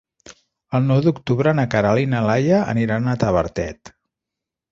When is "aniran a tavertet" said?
2.75-3.93